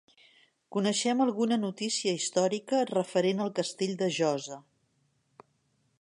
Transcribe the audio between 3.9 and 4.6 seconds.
de Josa.